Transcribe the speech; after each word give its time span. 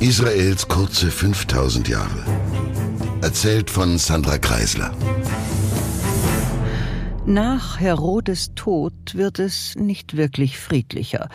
Israels 0.00 0.68
kurze 0.68 1.10
5000 1.10 1.88
Jahre. 1.88 2.24
Erzählt 3.20 3.68
von 3.68 3.98
Sandra 3.98 4.38
Kreisler. 4.38 4.92
Nach 7.26 7.80
Herodes 7.80 8.54
Tod 8.54 8.92
wird 9.14 9.40
es 9.40 9.74
nicht 9.74 10.16
wirklich 10.16 10.56
friedlicher. 10.56 11.28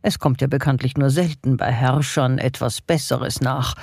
Es 0.00 0.18
kommt 0.18 0.40
ja 0.40 0.46
bekanntlich 0.46 0.96
nur 0.96 1.10
selten 1.10 1.58
bei 1.58 1.70
Herrschern 1.70 2.38
etwas 2.38 2.80
Besseres 2.80 3.42
nach. 3.42 3.74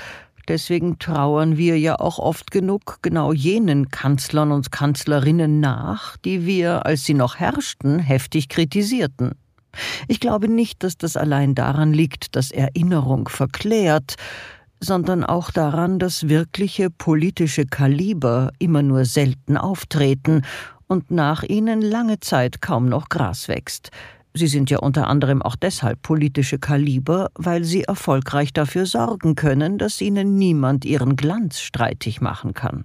Deswegen 0.48 0.98
trauern 0.98 1.56
wir 1.56 1.78
ja 1.78 2.00
auch 2.00 2.18
oft 2.18 2.50
genug 2.50 2.98
genau 3.04 3.32
jenen 3.32 3.90
Kanzlern 3.90 4.52
und 4.52 4.72
Kanzlerinnen 4.72 5.60
nach, 5.60 6.18
die 6.18 6.48
wir, 6.48 6.88
als 6.88 7.06
sie 7.06 7.14
noch 7.14 7.36
herrschten, 7.36 8.00
heftig 8.00 8.50
kritisierten. 8.50 9.36
Ich 10.08 10.20
glaube 10.20 10.48
nicht, 10.48 10.84
dass 10.84 10.98
das 10.98 11.18
allein 11.18 11.56
daran 11.56 11.94
liegt, 11.94 12.36
dass 12.36 12.52
Erinnerung 12.52 13.28
verklärt, 13.28 14.16
sondern 14.80 15.24
auch 15.24 15.52
daran, 15.52 16.00
dass 16.00 16.30
wirkliche 16.30 16.90
politische 16.90 17.66
Kaliber 17.66 18.52
immer 18.60 18.84
nur 18.84 19.06
selten 19.06 19.58
auftreten 19.58 20.42
und 20.88 21.12
nach 21.12 21.44
ihnen 21.44 21.82
lange 21.82 22.20
Zeit 22.20 22.62
kaum 22.62 22.88
noch 22.90 23.10
Gras 23.10 23.48
wächst. 23.48 23.92
Sie 24.34 24.48
sind 24.48 24.70
ja 24.70 24.80
unter 24.80 25.08
anderem 25.08 25.42
auch 25.42 25.56
deshalb 25.56 26.02
politische 26.02 26.60
Kaliber, 26.60 27.30
weil 27.36 27.64
sie 27.64 27.84
erfolgreich 27.84 28.52
dafür 28.52 28.86
sorgen 28.86 29.36
können, 29.36 29.78
dass 29.78 30.02
ihnen 30.02 30.36
niemand 30.36 30.84
ihren 30.84 31.16
Glanz 31.16 31.62
streitig 31.62 32.20
machen 32.20 32.54
kann. 32.54 32.84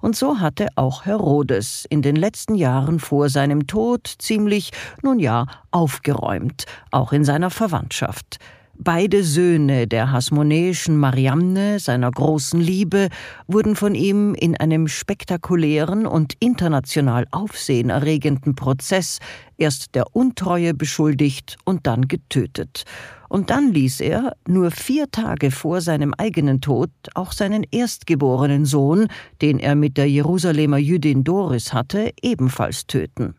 Und 0.00 0.16
so 0.16 0.40
hatte 0.40 0.68
auch 0.76 1.06
Herodes 1.06 1.86
in 1.90 2.02
den 2.02 2.16
letzten 2.16 2.54
Jahren 2.54 3.00
vor 3.00 3.28
seinem 3.28 3.66
Tod 3.66 4.06
ziemlich, 4.18 4.70
nun 5.02 5.18
ja, 5.18 5.46
aufgeräumt, 5.70 6.66
auch 6.90 7.12
in 7.12 7.24
seiner 7.24 7.50
Verwandtschaft. 7.50 8.38
Beide 8.82 9.24
Söhne 9.24 9.86
der 9.86 10.10
hasmonäischen 10.10 10.96
Mariamne, 10.96 11.78
seiner 11.80 12.10
großen 12.10 12.58
Liebe, 12.58 13.10
wurden 13.46 13.76
von 13.76 13.94
ihm 13.94 14.34
in 14.34 14.56
einem 14.56 14.88
spektakulären 14.88 16.06
und 16.06 16.32
international 16.40 17.26
aufsehenerregenden 17.30 18.54
Prozess 18.54 19.18
erst 19.58 19.94
der 19.94 20.16
Untreue 20.16 20.72
beschuldigt 20.72 21.58
und 21.66 21.86
dann 21.86 22.08
getötet. 22.08 22.84
Und 23.30 23.50
dann 23.50 23.72
ließ 23.72 24.00
er, 24.00 24.36
nur 24.48 24.72
vier 24.72 25.08
Tage 25.12 25.52
vor 25.52 25.80
seinem 25.80 26.12
eigenen 26.18 26.60
Tod, 26.60 26.90
auch 27.14 27.30
seinen 27.30 27.64
erstgeborenen 27.70 28.64
Sohn, 28.64 29.06
den 29.40 29.60
er 29.60 29.76
mit 29.76 29.96
der 29.96 30.10
Jerusalemer 30.10 30.78
Jüdin 30.78 31.22
Doris 31.22 31.72
hatte, 31.72 32.12
ebenfalls 32.22 32.88
töten. 32.88 33.36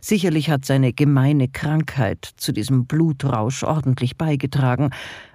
Sicherlich 0.00 0.50
hat 0.50 0.64
seine 0.64 0.92
gemeine 0.92 1.46
Krankheit 1.46 2.28
zu 2.36 2.50
diesem 2.50 2.86
Blutrausch 2.86 3.62
ordentlich 3.62 4.16
beigetragen. 4.16 4.90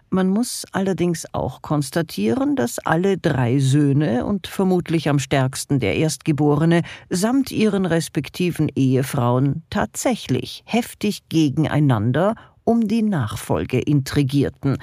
Man 0.09 0.27
muss 0.27 0.65
allerdings 0.73 1.33
auch 1.33 1.61
konstatieren, 1.61 2.57
dass 2.57 2.79
alle 2.79 3.17
drei 3.17 3.59
Söhne 3.59 4.25
und 4.25 4.47
vermutlich 4.47 5.07
am 5.07 5.19
stärksten 5.19 5.79
der 5.79 5.95
Erstgeborene 5.95 6.81
samt 7.09 7.49
ihren 7.49 7.85
respektiven 7.85 8.67
Ehefrauen 8.75 9.63
tatsächlich 9.69 10.63
heftig 10.65 11.29
gegeneinander 11.29 12.35
um 12.69 12.87
die 12.87 13.01
Nachfolge 13.01 13.79
intrigierten 13.79 14.77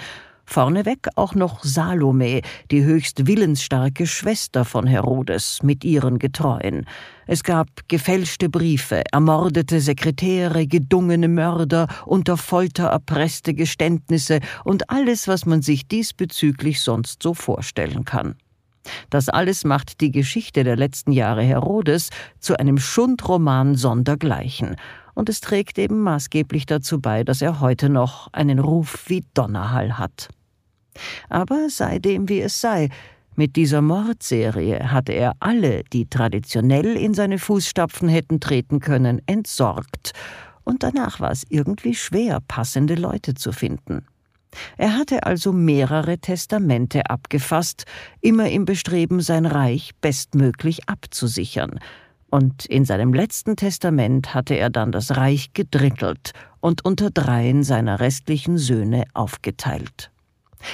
Vorneweg 0.45 1.07
auch 1.15 1.37
noch 1.37 1.63
Salome, 1.63 2.41
die 2.73 2.83
höchst 2.83 3.29
willensstarke 3.29 4.09
Schwester 4.09 4.65
von 4.65 4.89
Herodes, 4.89 5.63
mit 5.63 5.85
ihren 5.85 6.19
Getreuen. 6.19 6.85
Es 7.29 7.45
gab 7.45 7.69
gefälschte 7.87 8.49
Briefe, 8.49 9.05
ermordete 9.13 9.81
Sekretäre, 9.81 10.67
gedungene 10.67 11.29
Mörder, 11.29 11.87
unter 12.07 12.37
Folter 12.37 12.87
erpresste 12.87 13.55
Geständnisse 13.55 14.41
und 14.65 14.91
alles, 14.91 15.29
was 15.29 15.47
man 15.47 15.63
sich 15.63 15.87
diesbezüglich 15.87 16.81
sonst 16.81 17.23
so 17.23 17.35
vorstellen 17.35 18.05
kann. 18.05 18.35
Das 19.11 19.29
alles 19.29 19.65
macht 19.65 20.01
die 20.01 20.11
Geschichte 20.11 20.65
der 20.65 20.77
letzten 20.77 21.13
Jahre 21.13 21.43
Herodes 21.43 22.11
zu 22.41 22.59
einem 22.59 22.79
Schundroman 22.79 23.77
sondergleichen, 23.77 24.77
und 25.17 25.29
es 25.29 25.41
trägt 25.41 25.79
eben 25.79 26.01
maßgeblich 26.03 26.67
dazu 26.67 27.01
bei, 27.01 27.25
dass 27.25 27.43
er 27.43 27.61
heute 27.61 27.89
noch 27.89 28.33
einen 28.33 28.61
Ruf 28.61 29.05
wie 29.09 29.25
Donnerhall 29.35 29.99
hat. 29.99 30.29
Aber 31.29 31.69
sei 31.69 31.99
dem 31.99 32.29
wie 32.29 32.41
es 32.41 32.61
sei, 32.61 32.91
mit 33.35 33.57
dieser 33.57 33.83
Mordserie 33.83 34.93
hatte 34.93 35.13
er 35.13 35.33
alle, 35.41 35.83
die 35.93 36.07
traditionell 36.07 36.97
in 36.97 37.15
seine 37.15 37.39
Fußstapfen 37.39 38.09
hätten 38.09 38.41
treten 38.41 38.79
können, 38.79 39.21
entsorgt, 39.27 40.13
und 40.65 40.83
danach 40.83 41.21
war 41.21 41.31
es 41.31 41.45
irgendwie 41.49 41.95
schwer, 41.95 42.41
passende 42.49 42.97
Leute 42.97 43.35
zu 43.35 43.53
finden. 43.53 44.05
Er 44.77 44.97
hatte 44.97 45.25
also 45.25 45.53
mehrere 45.53 46.19
Testamente 46.19 47.09
abgefasst, 47.09 47.85
immer 48.21 48.51
im 48.51 48.65
Bestreben, 48.65 49.21
sein 49.21 49.47
Reich 49.47 49.93
bestmöglich 50.01 50.89
abzusichern, 50.89 51.79
und 52.37 52.67
in 52.67 52.85
seinem 52.85 53.15
letzten 53.15 53.57
Testament 53.57 54.35
hatte 54.35 54.53
er 54.53 54.69
dann 54.69 54.93
das 54.93 55.17
Reich 55.17 55.55
gedrittelt 55.55 56.33
und 56.61 56.85
unter 56.85 57.11
dreien 57.11 57.63
seiner 57.63 57.99
restlichen 57.99 58.59
Söhne 58.59 59.05
aufgeteilt. 59.15 60.11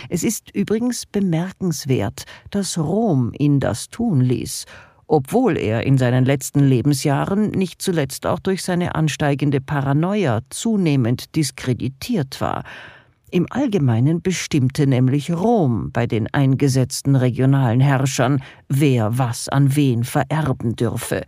Es 0.08 0.24
ist 0.24 0.50
übrigens 0.52 1.06
bemerkenswert, 1.06 2.24
dass 2.50 2.76
Rom 2.78 3.32
ihn 3.38 3.60
das 3.60 3.90
tun 3.90 4.20
ließ, 4.20 4.64
obwohl 5.06 5.56
er 5.56 5.86
in 5.86 5.98
seinen 5.98 6.24
letzten 6.24 6.66
Lebensjahren 6.66 7.52
nicht 7.52 7.80
zuletzt 7.80 8.26
auch 8.26 8.40
durch 8.40 8.64
seine 8.64 8.96
ansteigende 8.96 9.60
Paranoia 9.60 10.40
zunehmend 10.50 11.36
diskreditiert 11.36 12.40
war. 12.40 12.64
Im 13.30 13.46
Allgemeinen 13.50 14.20
bestimmte 14.20 14.88
nämlich 14.88 15.30
Rom 15.30 15.92
bei 15.92 16.08
den 16.08 16.26
eingesetzten 16.34 17.14
regionalen 17.14 17.78
Herrschern, 17.78 18.42
wer 18.68 19.16
was 19.16 19.48
an 19.48 19.76
wen 19.76 20.02
vererben 20.02 20.74
dürfe. 20.74 21.22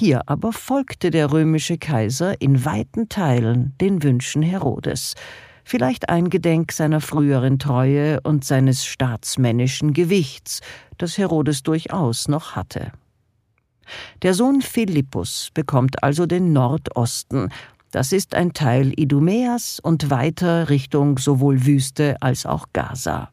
Hier 0.00 0.22
aber 0.26 0.52
folgte 0.52 1.10
der 1.10 1.32
römische 1.32 1.76
Kaiser 1.76 2.40
in 2.40 2.64
weiten 2.64 3.08
Teilen 3.08 3.74
den 3.80 4.04
Wünschen 4.04 4.42
Herodes 4.42 5.16
vielleicht 5.64 6.08
eingedenk 6.08 6.70
seiner 6.70 7.00
früheren 7.00 7.58
Treue 7.58 8.20
und 8.20 8.44
seines 8.44 8.86
staatsmännischen 8.86 9.94
Gewichts, 9.94 10.60
das 10.98 11.18
Herodes 11.18 11.64
durchaus 11.64 12.28
noch 12.28 12.54
hatte. 12.54 12.92
Der 14.22 14.34
Sohn 14.34 14.62
Philippus 14.62 15.50
bekommt 15.52 16.00
also 16.04 16.26
den 16.26 16.52
Nordosten, 16.52 17.50
das 17.90 18.12
ist 18.12 18.36
ein 18.36 18.52
Teil 18.52 18.92
Idumäas 18.96 19.80
und 19.80 20.10
weiter 20.10 20.68
Richtung 20.68 21.18
sowohl 21.18 21.66
Wüste 21.66 22.16
als 22.20 22.46
auch 22.46 22.66
Gaza. 22.72 23.30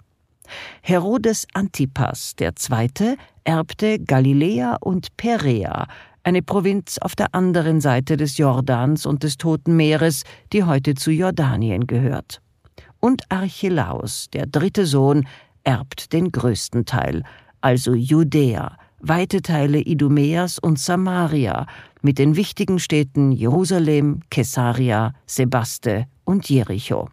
Herodes 0.82 1.46
Antipas 1.54 2.36
II. 2.42 3.18
erbte 3.44 4.00
Galiläa 4.00 4.78
und 4.82 5.16
Perea, 5.16 5.86
eine 6.26 6.42
Provinz 6.42 6.98
auf 6.98 7.16
der 7.16 7.34
anderen 7.36 7.80
Seite 7.80 8.18
des 8.18 8.38
Jordans 8.38 9.06
und 9.06 9.24
des 9.24 9.38
Toten 9.38 9.76
Meeres, 9.76 10.24
die 10.52 10.64
heute 10.64 10.96
zu 10.96 11.12
Jordanien 11.12 11.86
gehört. 11.88 12.42
Und 13.00 13.24
Archelaus, 13.30 14.28
der 14.34 14.48
dritte 14.48 14.88
Sohn, 14.88 15.28
erbt 15.64 16.14
den 16.14 16.32
größten 16.32 16.86
Teil, 16.86 17.24
also 17.62 17.94
Judäa, 17.94 18.78
weite 19.00 19.42
Teile 19.42 19.80
Idumäas 19.80 20.58
und 20.58 20.80
Samaria, 20.80 21.68
mit 22.02 22.18
den 22.18 22.36
wichtigen 22.36 22.80
Städten 22.80 23.32
Jerusalem, 23.32 24.22
Caesarea, 24.30 25.14
Sebaste 25.28 26.06
und 26.24 26.50
Jericho 26.50 27.10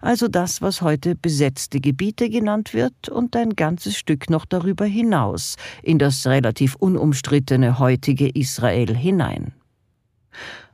also 0.00 0.28
das, 0.28 0.62
was 0.62 0.82
heute 0.82 1.14
besetzte 1.14 1.80
Gebiete 1.80 2.28
genannt 2.28 2.74
wird, 2.74 3.08
und 3.08 3.36
ein 3.36 3.50
ganzes 3.50 3.96
Stück 3.96 4.30
noch 4.30 4.44
darüber 4.44 4.84
hinaus, 4.84 5.56
in 5.82 5.98
das 5.98 6.26
relativ 6.26 6.74
unumstrittene 6.76 7.78
heutige 7.78 8.28
Israel 8.28 8.96
hinein. 8.96 9.52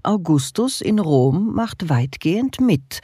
Augustus 0.02 0.80
in 0.80 0.98
Rom 0.98 1.54
macht 1.54 1.88
weitgehend 1.88 2.60
mit, 2.60 3.00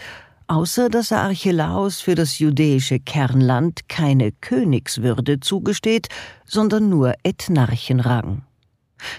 außer 0.47 0.89
dass 0.89 1.11
er 1.11 1.23
Archelaus 1.23 2.01
für 2.01 2.15
das 2.15 2.39
judäische 2.39 3.01
Kernland 3.01 3.89
keine 3.89 4.33
Königswürde 4.33 5.41
zugesteht, 5.41 6.09
sondern 6.45 6.89
nur 6.89 7.15
Ethnarchenrang. 7.23 8.43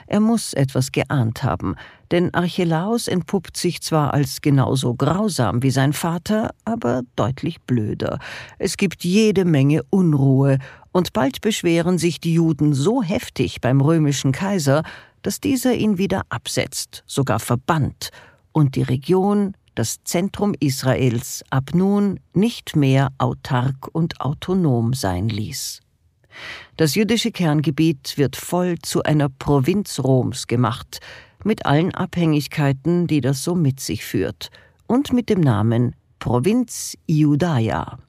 Er 0.08 0.20
muss 0.20 0.54
etwas 0.54 0.92
geahnt 0.92 1.44
haben, 1.44 1.76
denn 2.12 2.34
Archelaus 2.34 3.08
entpuppt 3.08 3.58
sich 3.58 3.82
zwar 3.82 4.14
als 4.14 4.42
genauso 4.42 4.96
grausam 4.96 5.64
wie 5.64 5.72
sein 5.72 5.94
Vater, 5.94 6.52
aber 6.64 7.02
deutlich 7.16 7.62
blöder. 7.62 8.20
Es 8.60 8.78
gibt 8.78 9.04
jede 9.04 9.46
Menge 9.46 9.82
Unruhe, 9.90 10.60
und 10.92 11.12
bald 11.12 11.42
beschweren 11.42 11.98
sich 11.98 12.22
die 12.22 12.36
Juden 12.36 12.74
so 12.74 13.04
heftig 13.04 13.60
beim 13.60 13.82
römischen 13.82 14.32
Kaiser, 14.32 14.84
dass 15.24 15.42
dieser 15.42 15.74
ihn 15.74 15.98
wieder 15.98 16.22
absetzt, 16.30 17.04
sogar 17.06 17.40
verbannt, 17.40 18.12
und 18.54 18.78
die 18.78 18.84
Region, 18.84 19.56
das 19.76 19.98
Zentrum 20.06 20.54
Israels, 20.62 21.44
ab 21.50 21.72
nun 21.74 22.22
nicht 22.34 22.78
mehr 22.78 23.10
autark 23.18 23.90
und 23.92 24.22
autonom 24.22 24.94
sein 24.94 25.28
ließ. 25.28 25.82
Das 26.78 26.96
jüdische 26.96 27.32
Kerngebiet 27.32 28.18
wird 28.18 28.36
voll 28.36 28.78
zu 28.80 29.04
einer 29.04 29.30
Provinz 29.30 30.00
Roms 30.00 30.48
gemacht, 30.48 31.00
mit 31.44 31.66
allen 31.66 31.94
Abhängigkeiten, 31.94 33.08
die 33.08 33.22
das 33.22 33.44
so 33.44 33.56
mit 33.56 33.80
sich 33.80 34.04
führt, 34.04 34.50
und 34.88 35.14
mit 35.14 35.30
dem 35.30 35.42
Namen 35.42 35.96
Provinz 36.20 36.98
Iudaia. 37.08 38.00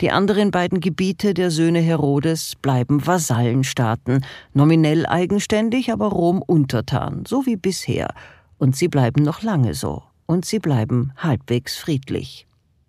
Die 0.00 0.10
anderen 0.10 0.50
beiden 0.50 0.80
Gebiete 0.80 1.34
der 1.34 1.50
Söhne 1.50 1.80
Herodes 1.80 2.56
bleiben 2.56 3.06
Vasallenstaaten, 3.06 4.24
nominell 4.52 5.06
eigenständig, 5.06 5.92
aber 5.92 6.08
Rom 6.08 6.42
untertan, 6.42 7.24
so 7.26 7.46
wie 7.46 7.56
bisher, 7.56 8.14
und 8.58 8.76
sie 8.76 8.88
bleiben 8.88 9.22
noch 9.22 9.42
lange 9.42 9.74
so, 9.74 10.02
und 10.26 10.44
sie 10.44 10.58
bleiben 10.58 11.12
halbwegs 11.16 11.76
friedlich. 11.76 12.46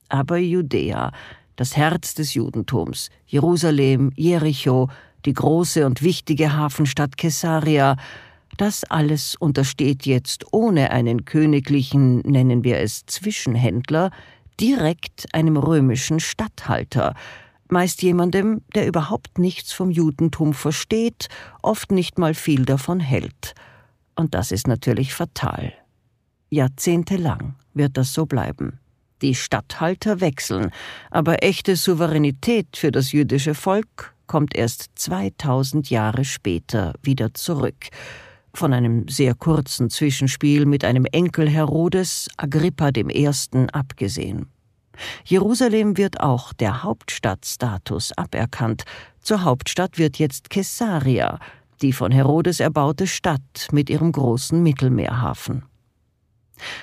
Aber 0.09 0.37
Judäa, 0.37 1.11
das 1.55 1.77
Herz 1.77 2.13
des 2.13 2.33
Judentums, 2.33 3.09
Jerusalem, 3.25 4.11
Jericho, 4.15 4.89
die 5.25 5.33
große 5.33 5.85
und 5.85 6.01
wichtige 6.01 6.55
Hafenstadt 6.55 7.17
Caesarea, 7.17 7.95
das 8.57 8.83
alles 8.83 9.35
untersteht 9.35 10.05
jetzt 10.05 10.45
ohne 10.51 10.91
einen 10.91 11.25
königlichen, 11.25 12.19
nennen 12.19 12.63
wir 12.63 12.79
es 12.79 13.05
Zwischenhändler, 13.05 14.11
direkt 14.59 15.25
einem 15.33 15.57
römischen 15.57 16.19
Statthalter, 16.19 17.15
meist 17.69 18.03
jemandem, 18.03 18.61
der 18.75 18.87
überhaupt 18.87 19.39
nichts 19.39 19.73
vom 19.73 19.89
Judentum 19.89 20.53
versteht, 20.53 21.27
oft 21.61 21.91
nicht 21.91 22.19
mal 22.19 22.33
viel 22.35 22.65
davon 22.65 22.99
hält. 22.99 23.55
Und 24.15 24.35
das 24.35 24.51
ist 24.51 24.67
natürlich 24.67 25.13
fatal. 25.13 25.73
Jahrzehntelang 26.51 27.55
wird 27.73 27.97
das 27.97 28.13
so 28.13 28.27
bleiben. 28.27 28.79
Die 29.23 29.35
Statthalter 29.35 30.19
wechseln, 30.19 30.71
aber 31.09 31.43
echte 31.43 31.77
Souveränität 31.77 32.75
für 32.75 32.91
das 32.91 33.13
jüdische 33.13 33.55
Volk 33.55 34.13
kommt 34.27 34.53
erst 34.53 34.89
2000 34.95 35.89
Jahre 35.89 36.25
später 36.25 36.93
wieder 37.01 37.33
zurück. 37.33 37.87
Von 38.53 38.73
einem 38.73 39.07
sehr 39.07 39.33
kurzen 39.33 39.89
Zwischenspiel 39.89 40.65
mit 40.65 40.83
einem 40.83 41.05
Enkel 41.05 41.49
Herodes, 41.49 42.27
Agrippa 42.35 42.89
I., 42.97 43.29
abgesehen. 43.71 44.47
Jerusalem 45.23 45.97
wird 45.97 46.19
auch 46.19 46.51
der 46.51 46.83
Hauptstadtstatus 46.83 48.11
aberkannt. 48.17 48.83
Zur 49.21 49.45
Hauptstadt 49.45 49.97
wird 49.97 50.19
jetzt 50.19 50.49
Caesarea, 50.49 51.39
die 51.81 51.93
von 51.93 52.11
Herodes 52.11 52.59
erbaute 52.59 53.07
Stadt 53.07 53.69
mit 53.71 53.89
ihrem 53.89 54.11
großen 54.11 54.61
Mittelmeerhafen. 54.61 55.63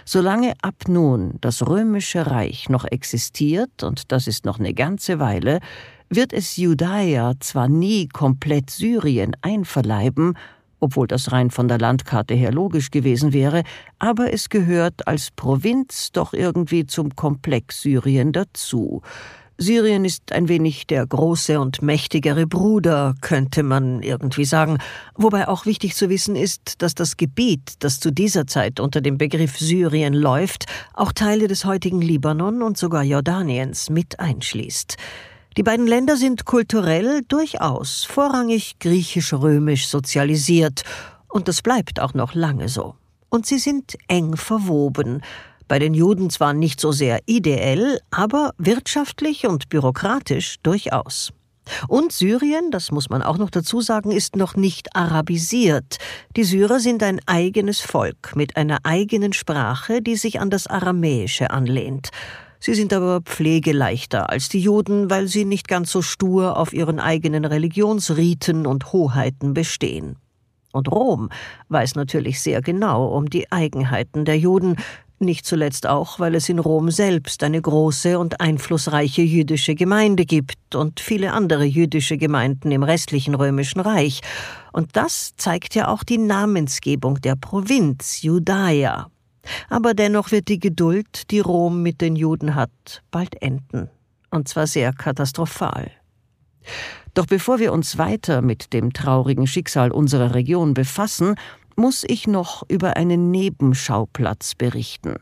Solange 0.04 0.54
ab 0.62 0.88
nun 0.88 1.34
das 1.40 1.66
römische 1.66 2.26
Reich 2.26 2.68
noch 2.68 2.84
existiert, 2.84 3.82
und 3.82 4.12
das 4.12 4.26
ist 4.26 4.44
noch 4.44 4.58
eine 4.58 4.74
ganze 4.74 5.18
Weile, 5.18 5.60
wird 6.08 6.32
es 6.32 6.56
Judäa 6.56 7.34
zwar 7.40 7.68
nie 7.68 8.08
komplett 8.08 8.70
Syrien 8.70 9.36
einverleiben, 9.42 10.36
obwohl 10.80 11.06
das 11.06 11.30
rein 11.30 11.50
von 11.50 11.68
der 11.68 11.78
Landkarte 11.78 12.34
her 12.34 12.52
logisch 12.52 12.90
gewesen 12.90 13.32
wäre, 13.32 13.62
aber 13.98 14.32
es 14.32 14.48
gehört 14.48 15.06
als 15.06 15.30
Provinz 15.30 16.10
doch 16.12 16.32
irgendwie 16.32 16.86
zum 16.86 17.14
Komplex 17.14 17.82
Syrien 17.82 18.32
dazu, 18.32 19.02
Syrien 19.62 20.06
ist 20.06 20.32
ein 20.32 20.48
wenig 20.48 20.86
der 20.86 21.06
große 21.06 21.60
und 21.60 21.82
mächtigere 21.82 22.46
Bruder, 22.46 23.14
könnte 23.20 23.62
man 23.62 24.02
irgendwie 24.02 24.46
sagen, 24.46 24.78
wobei 25.16 25.48
auch 25.48 25.66
wichtig 25.66 25.94
zu 25.94 26.08
wissen 26.08 26.34
ist, 26.34 26.80
dass 26.80 26.94
das 26.94 27.18
Gebiet, 27.18 27.74
das 27.80 28.00
zu 28.00 28.10
dieser 28.10 28.46
Zeit 28.46 28.80
unter 28.80 29.02
dem 29.02 29.18
Begriff 29.18 29.58
Syrien 29.58 30.14
läuft, 30.14 30.64
auch 30.94 31.12
Teile 31.12 31.46
des 31.46 31.66
heutigen 31.66 32.00
Libanon 32.00 32.62
und 32.62 32.78
sogar 32.78 33.02
Jordaniens 33.02 33.90
mit 33.90 34.18
einschließt. 34.18 34.96
Die 35.58 35.62
beiden 35.62 35.86
Länder 35.86 36.16
sind 36.16 36.46
kulturell 36.46 37.20
durchaus 37.28 38.04
vorrangig 38.04 38.78
griechisch-römisch 38.78 39.88
sozialisiert, 39.88 40.84
und 41.28 41.48
das 41.48 41.60
bleibt 41.60 42.00
auch 42.00 42.14
noch 42.14 42.34
lange 42.34 42.70
so. 42.70 42.94
Und 43.28 43.44
sie 43.44 43.58
sind 43.58 43.98
eng 44.08 44.36
verwoben, 44.36 45.20
bei 45.70 45.78
den 45.78 45.94
Juden 45.94 46.30
zwar 46.30 46.52
nicht 46.52 46.80
so 46.80 46.90
sehr 46.90 47.20
ideell, 47.26 48.00
aber 48.10 48.54
wirtschaftlich 48.58 49.46
und 49.46 49.68
bürokratisch 49.68 50.56
durchaus. 50.64 51.32
Und 51.86 52.10
Syrien, 52.10 52.72
das 52.72 52.90
muss 52.90 53.08
man 53.08 53.22
auch 53.22 53.38
noch 53.38 53.50
dazu 53.50 53.80
sagen, 53.80 54.10
ist 54.10 54.34
noch 54.34 54.56
nicht 54.56 54.96
arabisiert. 54.96 55.98
Die 56.36 56.42
Syrer 56.42 56.80
sind 56.80 57.04
ein 57.04 57.20
eigenes 57.26 57.78
Volk 57.78 58.34
mit 58.34 58.56
einer 58.56 58.78
eigenen 58.82 59.32
Sprache, 59.32 60.02
die 60.02 60.16
sich 60.16 60.40
an 60.40 60.50
das 60.50 60.66
Aramäische 60.66 61.50
anlehnt. 61.50 62.08
Sie 62.58 62.74
sind 62.74 62.92
aber 62.92 63.20
pflegeleichter 63.20 64.28
als 64.28 64.48
die 64.48 64.60
Juden, 64.60 65.08
weil 65.08 65.28
sie 65.28 65.44
nicht 65.44 65.68
ganz 65.68 65.92
so 65.92 66.02
stur 66.02 66.56
auf 66.56 66.72
ihren 66.72 66.98
eigenen 66.98 67.44
Religionsriten 67.44 68.66
und 68.66 68.92
Hoheiten 68.92 69.54
bestehen. 69.54 70.16
Und 70.72 70.90
Rom 70.90 71.30
weiß 71.68 71.94
natürlich 71.94 72.40
sehr 72.40 72.60
genau 72.60 73.06
um 73.06 73.30
die 73.30 73.52
Eigenheiten 73.52 74.24
der 74.24 74.36
Juden, 74.36 74.76
nicht 75.20 75.46
zuletzt 75.46 75.86
auch, 75.86 76.18
weil 76.18 76.34
es 76.34 76.48
in 76.48 76.58
Rom 76.58 76.90
selbst 76.90 77.42
eine 77.42 77.60
große 77.60 78.18
und 78.18 78.40
einflussreiche 78.40 79.22
jüdische 79.22 79.74
Gemeinde 79.74 80.24
gibt 80.24 80.74
und 80.74 81.00
viele 81.00 81.32
andere 81.32 81.64
jüdische 81.64 82.16
Gemeinden 82.16 82.70
im 82.72 82.82
restlichen 82.82 83.34
römischen 83.34 83.80
Reich. 83.80 84.20
Und 84.72 84.96
das 84.96 85.32
zeigt 85.36 85.74
ja 85.74 85.88
auch 85.88 86.04
die 86.04 86.18
Namensgebung 86.18 87.20
der 87.20 87.36
Provinz 87.36 88.22
Judaia. 88.22 89.10
Aber 89.68 89.94
dennoch 89.94 90.30
wird 90.30 90.48
die 90.48 90.58
Geduld, 90.58 91.30
die 91.30 91.40
Rom 91.40 91.82
mit 91.82 92.00
den 92.00 92.16
Juden 92.16 92.54
hat, 92.54 93.02
bald 93.10 93.40
enden. 93.42 93.88
Und 94.30 94.48
zwar 94.48 94.66
sehr 94.66 94.92
katastrophal. 94.92 95.90
Doch 97.14 97.26
bevor 97.26 97.58
wir 97.58 97.72
uns 97.72 97.98
weiter 97.98 98.42
mit 98.42 98.72
dem 98.72 98.92
traurigen 98.92 99.46
Schicksal 99.46 99.90
unserer 99.90 100.34
Region 100.34 100.74
befassen, 100.74 101.34
muss 101.80 102.04
ich 102.06 102.26
noch 102.26 102.62
über 102.68 102.98
einen 102.98 103.30
Nebenschauplatz 103.30 104.54
berichten. 104.54 105.16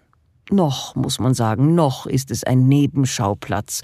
Noch, 0.51 0.97
muss 0.97 1.21
man 1.21 1.33
sagen, 1.33 1.77
noch 1.77 2.07
ist 2.07 2.33
es 2.33 2.43
ein 2.43 2.67
Nebenschauplatz, 2.67 3.83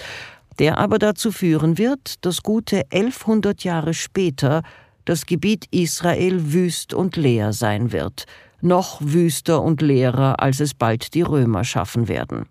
der 0.58 0.78
aber 0.78 0.98
dazu 0.98 1.30
führen 1.30 1.78
wird, 1.78 2.24
dass 2.24 2.42
gute 2.42 2.82
1100 2.90 3.62
Jahre 3.62 3.94
später 3.94 4.62
das 5.04 5.26
Gebiet 5.26 5.66
Israel 5.70 6.52
wüst 6.52 6.94
und 6.94 7.16
leer 7.16 7.52
sein 7.52 7.92
wird, 7.92 8.24
noch 8.60 9.00
wüster 9.00 9.62
und 9.62 9.80
leerer, 9.80 10.40
als 10.40 10.58
es 10.58 10.74
bald 10.74 11.14
die 11.14 11.22
Römer 11.22 11.62
schaffen 11.62 12.08
werden. 12.08 12.46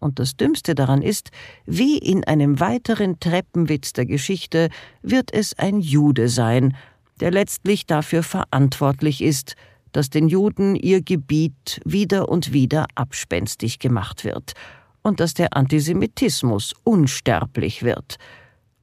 Und 0.00 0.18
das 0.18 0.36
Dümmste 0.36 0.74
daran 0.74 1.00
ist, 1.00 1.30
wie 1.64 1.96
in 1.96 2.24
einem 2.24 2.58
weiteren 2.58 3.20
Treppenwitz 3.20 3.92
der 3.92 4.06
Geschichte 4.06 4.68
wird 5.02 5.32
es 5.32 5.56
ein 5.56 5.80
Jude 5.80 6.28
sein, 6.28 6.74
der 7.20 7.30
letztlich 7.30 7.86
dafür 7.86 8.22
verantwortlich 8.22 9.22
ist, 9.22 9.54
dass 9.92 10.10
den 10.10 10.28
Juden 10.28 10.74
ihr 10.74 11.02
Gebiet 11.02 11.80
wieder 11.84 12.28
und 12.28 12.52
wieder 12.52 12.86
abspenstig 12.94 13.78
gemacht 13.78 14.24
wird 14.24 14.54
und 15.02 15.20
dass 15.20 15.34
der 15.34 15.56
Antisemitismus 15.56 16.74
unsterblich 16.82 17.82
wird. 17.82 18.16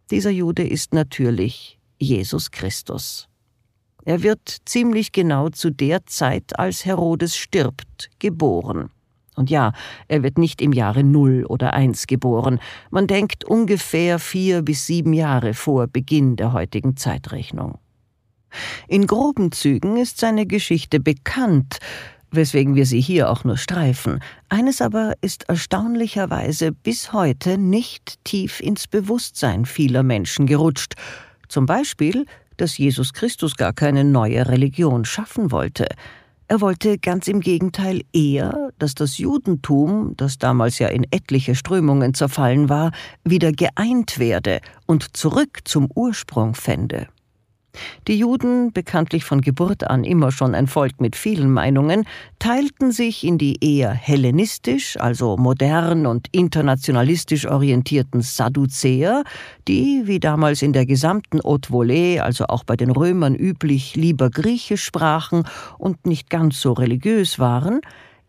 Dieser 0.09 0.29
Jude 0.29 0.65
ist 0.65 0.93
natürlich 0.93 1.79
Jesus 1.99 2.51
Christus. 2.51 3.27
Er 4.03 4.23
wird 4.23 4.57
ziemlich 4.65 5.11
genau 5.11 5.49
zu 5.49 5.69
der 5.69 6.05
Zeit, 6.05 6.57
als 6.57 6.85
Herodes 6.85 7.35
stirbt, 7.35 8.09
geboren. 8.19 8.89
Und 9.35 9.49
ja, 9.49 9.73
er 10.07 10.23
wird 10.23 10.37
nicht 10.37 10.61
im 10.61 10.73
Jahre 10.73 11.03
null 11.03 11.45
oder 11.47 11.73
eins 11.73 12.07
geboren. 12.07 12.59
Man 12.89 13.07
denkt 13.07 13.43
ungefähr 13.45 14.19
vier 14.19 14.61
bis 14.61 14.85
sieben 14.85 15.13
Jahre 15.13 15.53
vor 15.53 15.87
Beginn 15.87 16.35
der 16.35 16.53
heutigen 16.53 16.97
Zeitrechnung. 16.97 17.80
In 18.87 19.07
groben 19.07 19.51
Zügen 19.51 19.97
ist 19.97 20.19
seine 20.19 20.45
Geschichte 20.45 20.99
bekannt, 20.99 21.79
weswegen 22.31 22.75
wir 22.75 22.85
sie 22.85 23.01
hier 23.01 23.29
auch 23.29 23.43
nur 23.43 23.57
streifen. 23.57 24.21
Eines 24.49 24.81
aber 24.81 25.13
ist 25.21 25.43
erstaunlicherweise 25.49 26.71
bis 26.71 27.13
heute 27.13 27.57
nicht 27.57 28.23
tief 28.23 28.59
ins 28.59 28.87
Bewusstsein 28.87 29.65
vieler 29.65 30.03
Menschen 30.03 30.45
gerutscht. 30.45 30.95
Zum 31.47 31.65
Beispiel, 31.65 32.25
dass 32.57 32.77
Jesus 32.77 33.13
Christus 33.13 33.57
gar 33.57 33.73
keine 33.73 34.03
neue 34.03 34.47
Religion 34.47 35.03
schaffen 35.03 35.51
wollte. 35.51 35.87
Er 36.47 36.59
wollte 36.59 36.97
ganz 36.97 37.29
im 37.29 37.39
Gegenteil 37.39 38.01
eher, 38.11 38.71
dass 38.77 38.93
das 38.93 39.17
Judentum, 39.17 40.15
das 40.17 40.37
damals 40.37 40.79
ja 40.79 40.89
in 40.89 41.05
etliche 41.09 41.55
Strömungen 41.55 42.13
zerfallen 42.13 42.67
war, 42.67 42.91
wieder 43.23 43.53
geeint 43.53 44.19
werde 44.19 44.59
und 44.85 45.15
zurück 45.15 45.59
zum 45.63 45.89
Ursprung 45.95 46.53
fände. 46.53 47.07
Die 48.07 48.17
Juden, 48.17 48.71
bekanntlich 48.73 49.23
von 49.23 49.41
Geburt 49.41 49.85
an 49.89 50.03
immer 50.03 50.31
schon 50.31 50.55
ein 50.55 50.67
Volk 50.67 50.99
mit 50.99 51.15
vielen 51.15 51.51
Meinungen, 51.51 52.05
teilten 52.39 52.91
sich 52.91 53.23
in 53.23 53.37
die 53.37 53.63
eher 53.63 53.91
hellenistisch, 53.91 54.97
also 54.99 55.37
modern 55.37 56.05
und 56.05 56.27
internationalistisch 56.31 57.47
orientierten 57.47 58.21
Sadduzäer, 58.21 59.23
die, 59.67 60.03
wie 60.05 60.19
damals 60.19 60.61
in 60.61 60.73
der 60.73 60.85
gesamten 60.85 61.39
Haute 61.43 61.69
Volée, 61.71 62.19
also 62.19 62.45
auch 62.47 62.63
bei 62.63 62.75
den 62.75 62.91
Römern 62.91 63.35
üblich, 63.35 63.95
lieber 63.95 64.29
Griechisch 64.29 64.83
sprachen 64.83 65.43
und 65.77 66.05
nicht 66.05 66.29
ganz 66.29 66.59
so 66.59 66.73
religiös 66.73 67.39
waren, 67.39 67.81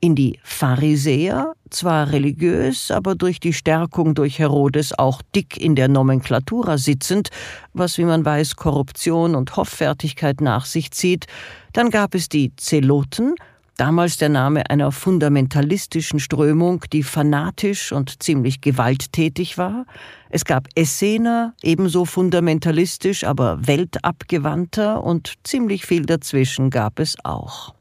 in 0.02 0.16
die 0.16 0.40
Pharisäer, 0.42 1.54
zwar 1.71 2.11
religiös, 2.11 2.90
aber 2.90 3.14
durch 3.14 3.38
die 3.38 3.52
Stärkung 3.52 4.16
durch 4.16 4.40
Herodes 4.40 4.99
auch 4.99 5.23
dick 5.35 5.56
in 5.56 5.76
der 5.76 5.87
Nomenklatura 5.87 6.76
sitzend, 6.76 7.30
was, 7.73 7.99
wie 7.99 8.04
man 8.04 8.25
weiß, 8.25 8.56
Korruption 8.56 9.37
und 9.37 9.56
Hoffärtigkeit 9.56 10.40
nach 10.40 10.66
sich 10.66 10.90
zieht, 10.90 11.26
dann 11.73 11.90
gab 11.90 12.14
es 12.14 12.28
die 12.28 12.54
Zeloten, 12.56 13.37
Damals 13.78 14.18
der 14.18 14.28
Name 14.28 14.68
einer 14.68 14.92
fundamentalistischen 14.92 16.21
Strömung, 16.21 16.85
die 16.92 17.02
fanatisch 17.02 17.90
und 17.90 18.23
ziemlich 18.23 18.61
gewalttätig 18.61 19.56
war. 19.56 19.87
Es 20.28 20.44
gab 20.44 20.68
Essener, 20.75 21.54
ebenso 21.62 22.04
fundamentalistisch, 22.04 23.25
aber 23.25 23.66
weltabgewandter 23.66 25.02
und 25.02 25.32
ziemlich 25.42 25.87
viel 25.87 26.04
dazwischen 26.04 26.68
gab 26.68 27.00
es 27.00 27.16
auch. 27.25 27.75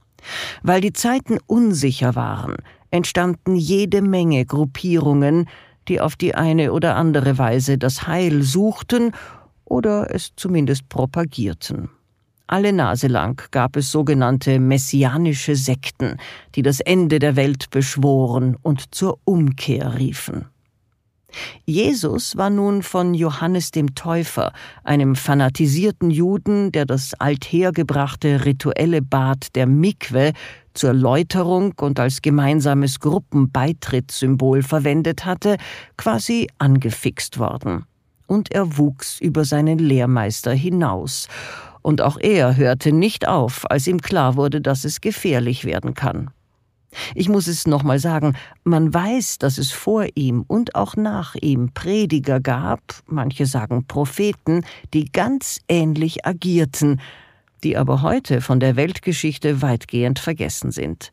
Weil 0.63 0.81
die 0.81 0.93
Zeiten 0.93 1.37
unsicher 1.47 2.15
waren, 2.15 2.55
entstanden 2.91 3.55
jede 3.55 4.01
Menge 4.01 4.45
Gruppierungen, 4.45 5.47
die 5.87 6.01
auf 6.01 6.15
die 6.15 6.35
eine 6.35 6.73
oder 6.73 6.95
andere 6.95 7.37
Weise 7.37 7.77
das 7.77 8.07
Heil 8.07 8.43
suchten 8.43 9.11
oder 9.65 10.13
es 10.13 10.33
zumindest 10.35 10.89
propagierten. 10.89 11.89
Alle 12.47 12.73
Nase 12.73 13.07
lang 13.07 13.41
gab 13.51 13.77
es 13.77 13.91
sogenannte 13.91 14.59
messianische 14.59 15.55
Sekten, 15.55 16.17
die 16.55 16.61
das 16.61 16.81
Ende 16.81 17.19
der 17.19 17.37
Welt 17.37 17.69
beschworen 17.69 18.57
und 18.61 18.93
zur 18.93 19.19
Umkehr 19.23 19.97
riefen. 19.97 20.47
Jesus 21.65 22.37
war 22.37 22.49
nun 22.49 22.83
von 22.83 23.13
Johannes 23.13 23.71
dem 23.71 23.95
Täufer, 23.95 24.53
einem 24.83 25.15
fanatisierten 25.15 26.11
Juden, 26.11 26.71
der 26.71 26.85
das 26.85 27.13
althergebrachte 27.13 28.45
rituelle 28.45 29.01
Bad 29.01 29.55
der 29.55 29.67
Mikwe 29.67 30.33
zur 30.73 30.93
Läuterung 30.93 31.73
und 31.79 31.99
als 31.99 32.21
gemeinsames 32.21 32.99
Gruppenbeitrittssymbol 32.99 34.63
verwendet 34.63 35.25
hatte, 35.25 35.57
quasi 35.97 36.47
angefixt 36.57 37.39
worden. 37.39 37.85
Und 38.27 38.51
er 38.51 38.77
wuchs 38.77 39.19
über 39.19 39.43
seinen 39.43 39.77
Lehrmeister 39.77 40.53
hinaus. 40.53 41.27
Und 41.81 42.01
auch 42.01 42.17
er 42.19 42.55
hörte 42.55 42.93
nicht 42.93 43.27
auf, 43.27 43.69
als 43.69 43.87
ihm 43.87 44.01
klar 44.01 44.35
wurde, 44.35 44.61
dass 44.61 44.85
es 44.85 45.01
gefährlich 45.01 45.65
werden 45.65 45.93
kann. 45.93 46.29
Ich 47.15 47.29
muss 47.29 47.47
es 47.47 47.67
nochmal 47.67 47.99
sagen, 47.99 48.35
man 48.63 48.93
weiß, 48.93 49.37
dass 49.37 49.57
es 49.57 49.71
vor 49.71 50.05
ihm 50.15 50.43
und 50.47 50.75
auch 50.75 50.95
nach 50.95 51.35
ihm 51.35 51.71
Prediger 51.73 52.39
gab, 52.39 52.81
manche 53.07 53.45
sagen 53.45 53.85
Propheten, 53.85 54.65
die 54.93 55.05
ganz 55.05 55.59
ähnlich 55.67 56.25
agierten, 56.25 56.99
die 57.63 57.77
aber 57.77 58.01
heute 58.01 58.41
von 58.41 58.59
der 58.59 58.75
Weltgeschichte 58.75 59.61
weitgehend 59.61 60.19
vergessen 60.19 60.71
sind. 60.71 61.11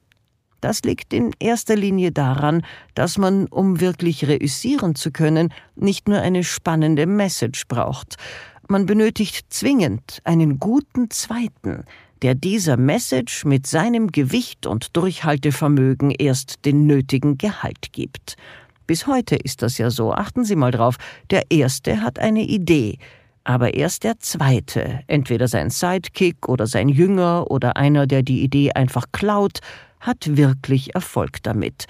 Das 0.61 0.83
liegt 0.83 1.13
in 1.13 1.31
erster 1.39 1.77
Linie 1.77 2.11
daran, 2.11 2.63
dass 2.95 3.17
man, 3.17 3.47
um 3.47 3.81
wirklich 3.81 4.27
reüssieren 4.27 4.97
zu 4.97 5.13
können, 5.13 5.53
nicht 5.77 6.09
nur 6.09 6.21
eine 6.21 6.43
spannende 6.43 7.07
Message 7.07 7.69
braucht. 7.69 8.17
Man 8.67 8.85
benötigt 8.85 9.47
zwingend 9.51 10.21
einen 10.25 10.59
guten 10.59 11.11
zweiten, 11.11 11.85
der 12.23 12.35
dieser 12.35 12.77
Message 12.77 13.45
mit 13.45 13.67
seinem 13.67 14.13
Gewicht 14.13 14.67
und 14.67 14.97
Durchhaltevermögen 14.97 16.11
erst 16.11 16.65
den 16.65 16.87
nötigen 16.87 17.39
Gehalt 17.39 17.93
gibt. 17.93 18.37
Bis 18.87 19.07
heute 19.07 19.37
ist 19.37 19.63
das 19.63 19.79
ja 19.79 19.91
so, 19.91 20.13
achten 20.13 20.45
Sie 20.45 20.57
mal 20.57 20.71
drauf, 20.71 20.97
der 21.31 21.43
Erste 21.51 22.01
hat 22.01 22.19
eine 22.19 22.43
Idee, 22.43 22.99
aber 23.45 23.75
erst 23.75 24.05
der 24.05 24.19
Zweite, 24.19 25.01
entweder 25.07 25.49
sein 25.49 25.71
Sidekick 25.71 26.49
oder 26.49 26.67
sein 26.67 26.89
Jünger 26.89 27.51
oder 27.51 27.77
einer, 27.77 28.07
der 28.07 28.23
die 28.23 28.43
Idee 28.43 28.73
einfach 28.73 29.07
klaut, 29.13 29.61
hat 30.01 30.37
wirklich 30.37 30.95
Erfolg 30.95 31.43
damit. 31.43 31.87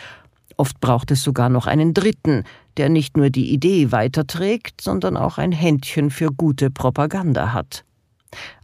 Oft 0.57 0.81
braucht 0.81 1.11
es 1.11 1.23
sogar 1.23 1.49
noch 1.49 1.67
einen 1.67 1.95
Dritten, 1.95 2.45
der 2.77 2.89
nicht 2.89 3.17
nur 3.17 3.31
die 3.31 3.53
Idee 3.53 3.93
weiterträgt, 3.93 4.81
sondern 4.81 5.17
auch 5.17 5.39
ein 5.39 5.53
Händchen 5.53 6.11
für 6.11 6.33
gute 6.33 6.71
Propaganda 6.71 7.53
hat. 7.53 7.85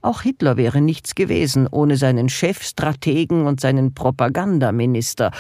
Auch 0.03 0.23
Hitler 0.23 0.57
wäre 0.57 0.81
nichts 0.81 1.15
gewesen 1.15 1.67
ohne 1.71 1.97
seinen 1.97 2.29
Chefstrategen 2.29 3.47
und 3.47 3.61
seinen 3.61 3.95
Propagandaminister. 3.95 5.31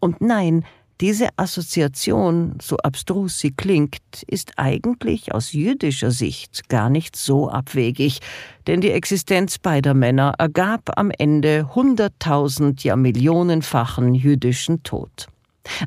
Und 0.00 0.20
nein, 0.20 0.64
diese 1.00 1.28
Assoziation, 1.36 2.56
so 2.62 2.76
abstrus 2.76 3.40
sie 3.40 3.50
klingt, 3.50 3.98
ist 4.28 4.52
eigentlich 4.56 5.34
aus 5.34 5.52
jüdischer 5.52 6.12
Sicht 6.12 6.68
gar 6.68 6.88
nicht 6.88 7.16
so 7.16 7.50
abwegig, 7.50 8.20
denn 8.68 8.80
die 8.80 8.92
Existenz 8.92 9.58
beider 9.58 9.92
Männer 9.92 10.34
ergab 10.38 10.96
am 10.96 11.10
Ende 11.10 11.74
hunderttausend, 11.74 12.84
ja 12.84 12.94
millionenfachen 12.94 14.14
jüdischen 14.14 14.84
Tod. 14.84 15.26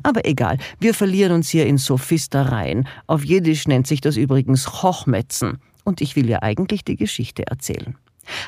Aber 0.02 0.26
egal, 0.26 0.58
wir 0.78 0.92
verlieren 0.92 1.32
uns 1.32 1.48
hier 1.48 1.66
in 1.66 1.78
Sophistereien. 1.78 2.86
Auf 3.06 3.24
Jiddisch 3.24 3.66
nennt 3.66 3.86
sich 3.86 4.00
das 4.00 4.16
übrigens 4.16 4.82
Hochmetzen 4.82 5.58
und 5.88 6.00
ich 6.00 6.14
will 6.14 6.28
ja 6.28 6.42
eigentlich 6.42 6.84
die 6.84 6.96
Geschichte 6.96 7.46
erzählen. 7.46 7.96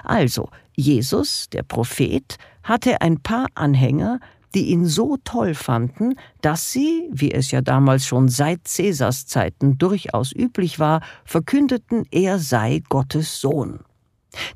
Also, 0.05 0.51
Jesus, 0.77 1.49
der 1.51 1.63
Prophet, 1.63 2.37
hatte 2.63 3.01
ein 3.01 3.21
paar 3.21 3.47
Anhänger, 3.55 4.21
die 4.55 4.67
ihn 4.71 4.85
so 4.85 5.17
toll 5.25 5.55
fanden, 5.55 6.15
dass 6.43 6.73
sie, 6.73 7.09
wie 7.13 7.33
es 7.33 7.51
ja 7.51 7.63
damals 7.63 8.05
schon 8.05 8.29
seit 8.29 8.67
Cäsars 8.67 9.27
Zeiten 9.27 9.79
durchaus 9.79 10.33
üblich 10.33 10.79
war, 10.79 11.01
verkündeten, 11.25 12.05
er 12.11 12.39
sei 12.39 12.83
Gottes 12.89 13.41
Sohn. 13.41 13.81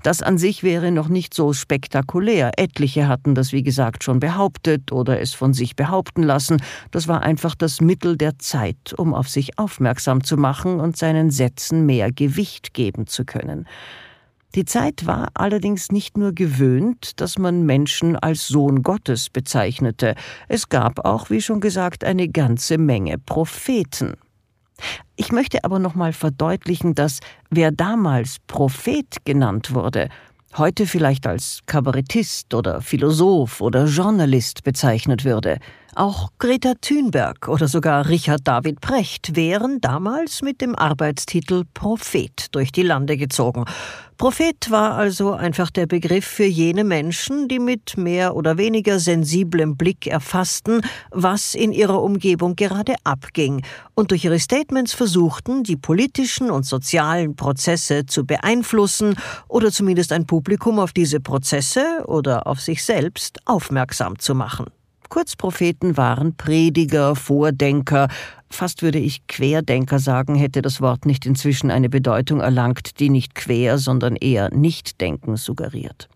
Das 0.03 0.23
an 0.23 0.39
sich 0.39 0.63
wäre 0.63 0.91
noch 0.93 1.09
nicht 1.09 1.35
so 1.35 1.53
spektakulär. 1.53 2.53
Etliche 2.57 3.09
hatten 3.09 3.35
das, 3.35 3.53
wie 3.53 3.63
gesagt, 3.63 4.05
schon 4.05 4.21
behauptet 4.21 4.93
oder 4.93 5.21
es 5.21 5.35
von 5.35 5.53
sich 5.53 5.77
behaupten 5.77 6.23
lassen. 6.23 6.63
Das 6.91 7.09
war 7.09 7.23
einfach 7.23 7.55
das 7.55 7.81
Mittel 7.81 8.17
der 8.17 8.39
Zeit, 8.39 8.95
um 8.97 9.15
auf 9.15 9.29
sich 9.29 9.59
aufmerksam 9.59 10.23
zu 10.23 10.37
machen 10.37 10.81
und 10.81 10.97
seinen 10.97 11.31
Sätzen 11.31 11.87
mehr 11.87 12.13
Gewicht 12.13 12.75
geben 12.75 13.07
zu 13.07 13.25
können. 13.25 13.67
Die 14.55 14.65
Zeit 14.65 15.05
war 15.05 15.31
allerdings 15.35 15.91
nicht 15.91 16.17
nur 16.17 16.33
gewöhnt, 16.33 17.21
dass 17.21 17.39
man 17.39 17.67
Menschen 17.67 18.15
als 18.15 18.47
Sohn 18.47 18.85
Gottes 18.85 19.29
bezeichnete, 19.29 20.15
es 20.47 20.69
gab 20.69 21.05
auch, 21.05 21.29
wie 21.29 21.41
schon 21.41 21.61
gesagt, 21.61 22.05
eine 22.05 22.29
ganze 22.29 22.79
Menge 22.79 23.19
Propheten. 23.19 24.15
Ich 25.17 25.33
möchte 25.33 25.65
aber 25.65 25.79
nochmal 25.79 26.13
verdeutlichen, 26.13 26.95
dass 26.95 27.21
wer 27.51 27.71
damals 27.71 28.39
Prophet 28.47 29.25
genannt 29.25 29.73
wurde, 29.75 30.09
heute 30.57 30.87
vielleicht 30.87 31.27
als 31.27 31.61
Kabarettist 31.67 32.53
oder 32.55 32.81
Philosoph 32.81 33.61
oder 33.61 33.87
Journalist 33.87 34.63
bezeichnet 34.65 35.25
würde. 35.25 35.59
Auch 35.97 36.31
Greta 36.41 36.75
Thunberg 36.81 37.47
oder 37.47 37.69
sogar 37.69 38.09
Richard 38.09 38.41
David 38.49 38.81
Precht 38.81 39.37
wären 39.37 39.81
damals 39.81 40.43
mit 40.43 40.61
dem 40.61 40.75
Arbeitstitel 40.75 41.63
Prophet 41.73 42.49
durch 42.51 42.73
die 42.73 42.83
Lande 42.83 43.17
gezogen. 43.17 43.65
Prophet 44.19 44.73
war 44.73 44.97
also 44.97 45.35
einfach 45.35 45.71
der 45.71 45.87
Begriff 45.87 46.25
für 46.25 46.47
jene 46.47 46.83
Menschen, 46.83 47.47
die 47.47 47.61
mit 47.61 47.97
mehr 47.97 48.35
oder 48.35 48.59
weniger 48.59 48.99
sensiblem 48.99 49.77
Blick 49.77 50.09
erfassten, 50.09 50.81
was 51.13 51.55
in 51.55 51.71
ihrer 51.71 52.03
Umgebung 52.03 52.57
gerade 52.57 52.97
abging 53.05 53.65
und 53.95 54.11
durch 54.11 54.25
ihre 54.25 54.41
Statements 54.41 54.95
versuchten, 54.95 55.63
die 55.63 55.77
politischen 55.77 56.51
und 56.51 56.67
sozialen 56.67 57.37
Prozesse 57.37 58.05
zu 58.05 58.27
beeinflussen 58.27 59.15
oder 59.47 59.71
zumindest 59.71 60.11
ein 60.11 60.27
Publikum 60.27 60.81
auf 60.81 60.93
diese 60.93 61.21
Prozesse 61.21 62.03
oder 62.07 62.49
auf 62.49 62.61
sich 62.61 62.83
selbst 62.83 63.39
aufmerksam 63.45 64.19
zu 64.19 64.35
machen. 64.35 64.67
Kurzpropheten 65.09 65.97
waren 65.97 66.37
Prediger, 66.37 67.17
Vordenker, 67.17 68.09
fast 68.51 68.83
würde 68.83 68.99
ich 68.99 69.27
Querdenker 69.27 69.99
sagen, 69.99 70.35
hätte 70.35 70.63
das 70.63 70.81
Wort 70.81 71.07
nicht 71.07 71.27
inzwischen 71.27 71.71
eine 71.71 71.89
Bedeutung 71.89 72.41
erlangt, 72.41 73.01
die 73.01 73.11
nicht 73.11 73.35
quer, 73.35 73.79
sondern 73.79 74.17
eher 74.17 74.51
Nichtdenken 74.55 75.37
suggeriert. 75.37 76.09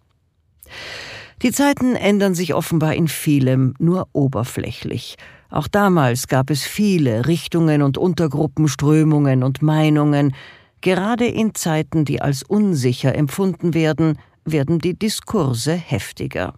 Die 1.43 1.53
Zeiten 1.53 1.95
ändern 1.95 2.35
sich 2.35 2.55
offenbar 2.55 2.95
in 2.95 3.09
vielem 3.09 3.75
nur 3.79 4.09
oberflächlich. 4.13 5.17
Auch 5.51 5.69
damals 5.69 6.27
gab 6.27 6.51
es 6.51 6.65
viele 6.65 7.27
Richtungen 7.27 7.83
und 7.83 7.97
Untergruppen, 7.97 8.69
Strömungen 8.69 9.43
und 9.45 9.63
Meinungen. 9.63 10.35
Gerade 10.81 11.27
in 11.27 11.55
Zeiten, 11.55 12.05
die 12.05 12.21
als 12.21 12.43
unsicher 12.43 13.15
empfunden 13.15 13.73
werden, 13.73 14.19
werden 14.45 14.79
die 14.79 14.99
Diskurse 14.99 15.75
heftiger 15.75 16.55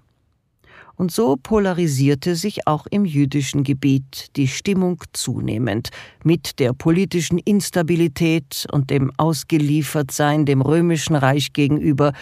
und 1.01 1.11
so 1.11 1.37
polarisierte 1.43 2.37
sich 2.37 2.67
auch 2.67 2.87
im 2.91 3.07
jüdischen 3.07 3.65
Gebiet 3.65 4.37
die 4.37 4.49
Stimmung 4.49 5.03
zunehmend. 5.15 5.89
Mit 6.25 6.59
der 6.59 6.75
politischen 6.75 7.39
Instabilität 7.39 8.67
und 8.71 8.91
dem 8.91 9.11
Ausgeliefertsein 9.17 10.45
dem 10.45 10.61
römischen 10.61 11.17
Reich 11.17 11.55
gegenüber 11.55 12.13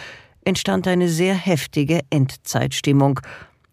entstand 0.45 0.87
eine 0.87 1.09
sehr 1.09 1.35
heftige 1.35 2.01
Endzeitstimmung, 2.11 3.21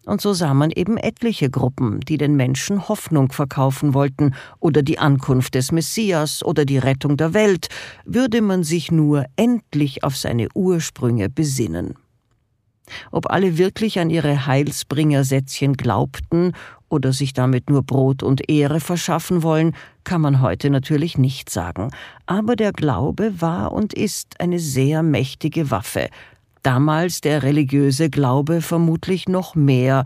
und 0.06 0.20
so 0.20 0.32
sah 0.32 0.54
man 0.54 0.70
eben 0.70 0.96
etliche 0.98 1.50
Gruppen, 1.50 1.98
die 2.00 2.16
den 2.16 2.36
Menschen 2.36 2.88
Hoffnung 2.88 3.32
verkaufen 3.32 3.92
wollten 3.92 4.34
oder 4.60 4.82
die 4.82 5.00
Ankunft 5.00 5.56
des 5.56 5.72
Messias 5.72 6.44
oder 6.44 6.64
die 6.64 6.78
Rettung 6.78 7.16
der 7.16 7.34
Welt, 7.34 7.68
würde 8.04 8.40
man 8.40 8.62
sich 8.62 8.92
nur 8.92 9.24
endlich 9.34 10.04
auf 10.04 10.16
seine 10.16 10.46
Ursprünge 10.54 11.28
besinnen. 11.28 11.94
Ob 13.10 13.30
alle 13.30 13.58
wirklich 13.58 13.98
an 13.98 14.10
ihre 14.10 14.46
Heilsbringersätzchen 14.46 15.74
glaubten 15.74 16.52
oder 16.88 17.12
sich 17.12 17.32
damit 17.32 17.68
nur 17.68 17.82
Brot 17.82 18.22
und 18.22 18.48
Ehre 18.48 18.80
verschaffen 18.80 19.42
wollen, 19.42 19.74
kann 20.04 20.20
man 20.20 20.40
heute 20.40 20.70
natürlich 20.70 21.18
nicht 21.18 21.50
sagen. 21.50 21.90
Aber 22.26 22.56
der 22.56 22.72
Glaube 22.72 23.40
war 23.40 23.72
und 23.72 23.92
ist 23.92 24.40
eine 24.40 24.58
sehr 24.58 25.02
mächtige 25.02 25.70
Waffe. 25.70 26.08
Damals 26.62 27.20
der 27.20 27.42
religiöse 27.42 28.10
Glaube 28.10 28.60
vermutlich 28.60 29.28
noch 29.28 29.54
mehr, 29.54 30.04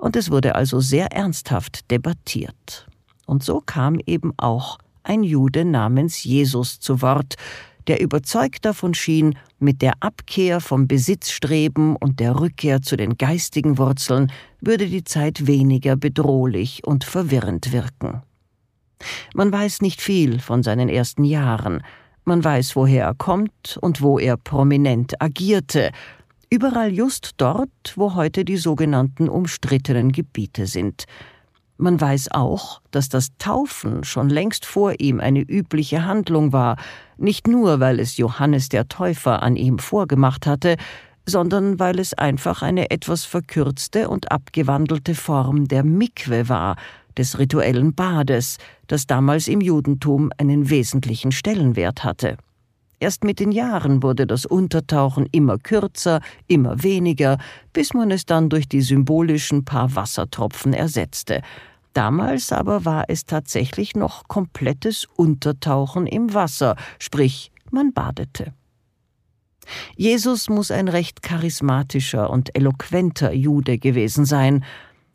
und 0.00 0.16
es 0.16 0.30
wurde 0.30 0.54
also 0.54 0.80
sehr 0.80 1.12
ernsthaft 1.12 1.90
debattiert. 1.90 2.88
Und 3.26 3.44
so 3.44 3.60
kam 3.60 4.00
eben 4.06 4.32
auch 4.38 4.78
ein 5.02 5.22
Jude 5.22 5.64
namens 5.64 6.24
Jesus 6.24 6.80
zu 6.80 7.02
Wort, 7.02 7.36
der 7.90 8.00
überzeugt 8.00 8.64
davon 8.66 8.94
schien, 8.94 9.36
mit 9.58 9.82
der 9.82 9.94
Abkehr 9.98 10.60
vom 10.60 10.86
Besitzstreben 10.86 11.96
und 11.96 12.20
der 12.20 12.38
Rückkehr 12.38 12.82
zu 12.82 12.96
den 12.96 13.18
geistigen 13.18 13.78
Wurzeln 13.78 14.30
würde 14.60 14.86
die 14.86 15.02
Zeit 15.02 15.48
weniger 15.48 15.96
bedrohlich 15.96 16.84
und 16.86 17.02
verwirrend 17.02 17.72
wirken. 17.72 18.22
Man 19.34 19.50
weiß 19.50 19.82
nicht 19.82 20.00
viel 20.00 20.38
von 20.38 20.62
seinen 20.62 20.88
ersten 20.88 21.24
Jahren, 21.24 21.82
man 22.24 22.44
weiß, 22.44 22.76
woher 22.76 23.06
er 23.06 23.14
kommt 23.14 23.76
und 23.80 24.00
wo 24.00 24.20
er 24.20 24.36
prominent 24.36 25.20
agierte, 25.20 25.90
überall 26.48 26.92
just 26.92 27.32
dort, 27.38 27.94
wo 27.96 28.14
heute 28.14 28.44
die 28.44 28.56
sogenannten 28.56 29.28
umstrittenen 29.28 30.12
Gebiete 30.12 30.66
sind. 30.66 31.06
Man 31.80 31.98
weiß 31.98 32.32
auch, 32.32 32.82
dass 32.90 33.08
das 33.08 33.28
Taufen 33.38 34.04
schon 34.04 34.28
längst 34.28 34.66
vor 34.66 35.00
ihm 35.00 35.18
eine 35.18 35.40
übliche 35.40 36.04
Handlung 36.04 36.52
war, 36.52 36.76
nicht 37.16 37.48
nur 37.48 37.80
weil 37.80 38.00
es 38.00 38.18
Johannes 38.18 38.68
der 38.68 38.86
Täufer 38.88 39.42
an 39.42 39.56
ihm 39.56 39.78
vorgemacht 39.78 40.46
hatte, 40.46 40.76
sondern 41.24 41.78
weil 41.78 41.98
es 41.98 42.12
einfach 42.12 42.60
eine 42.60 42.90
etwas 42.90 43.24
verkürzte 43.24 44.10
und 44.10 44.30
abgewandelte 44.30 45.14
Form 45.14 45.68
der 45.68 45.82
Mikwe 45.82 46.50
war, 46.50 46.76
des 47.16 47.38
rituellen 47.38 47.94
Bades, 47.94 48.58
das 48.86 49.06
damals 49.06 49.48
im 49.48 49.62
Judentum 49.62 50.30
einen 50.36 50.68
wesentlichen 50.68 51.32
Stellenwert 51.32 52.04
hatte. 52.04 52.36
Erst 53.02 53.24
mit 53.24 53.40
den 53.40 53.50
Jahren 53.50 54.02
wurde 54.02 54.26
das 54.26 54.44
Untertauchen 54.44 55.26
immer 55.32 55.56
kürzer, 55.56 56.20
immer 56.46 56.82
weniger, 56.82 57.38
bis 57.72 57.94
man 57.94 58.10
es 58.10 58.26
dann 58.26 58.50
durch 58.50 58.68
die 58.68 58.82
symbolischen 58.82 59.64
paar 59.64 59.94
Wassertropfen 59.96 60.74
ersetzte, 60.74 61.40
Damals 61.92 62.52
aber 62.52 62.84
war 62.84 63.04
es 63.08 63.24
tatsächlich 63.24 63.96
noch 63.96 64.28
komplettes 64.28 65.06
Untertauchen 65.16 66.06
im 66.06 66.34
Wasser, 66.34 66.76
sprich 66.98 67.50
man 67.70 67.92
badete. 67.92 68.52
Jesus 69.96 70.48
muss 70.48 70.70
ein 70.70 70.88
recht 70.88 71.22
charismatischer 71.22 72.30
und 72.30 72.56
eloquenter 72.56 73.32
Jude 73.32 73.78
gewesen 73.78 74.24
sein. 74.24 74.64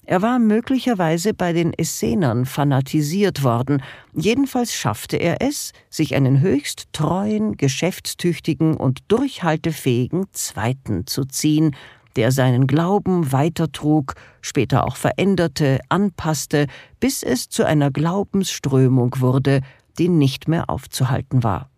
Er 0.06 0.22
war 0.22 0.38
möglicherweise 0.38 1.34
bei 1.34 1.52
den 1.52 1.74
Essenern 1.74 2.46
fanatisiert 2.46 3.44
worden, 3.44 3.82
jedenfalls 4.14 4.74
schaffte 4.74 5.18
er 5.18 5.42
es, 5.42 5.72
sich 5.90 6.14
einen 6.14 6.42
höchst 6.42 6.90
treuen, 6.94 7.58
geschäftstüchtigen 7.58 8.78
und 8.78 9.00
durchhaltefähigen 9.08 10.28
Zweiten 10.32 11.08
zu 11.08 11.26
ziehen, 11.26 11.76
der 12.16 12.32
seinen 12.32 12.68
Glauben 12.68 13.32
weitertrug, 13.32 14.16
später 14.42 14.86
auch 14.86 14.96
veränderte, 14.96 15.80
anpasste, 15.90 16.68
bis 17.00 17.24
es 17.24 17.50
zu 17.50 17.66
einer 17.66 17.92
Glaubensströmung 17.92 19.16
wurde, 19.20 19.62
die 19.98 20.10
nicht 20.10 20.48
mehr 20.48 20.70
aufzuhalten 20.70 21.44
war. 21.44 21.70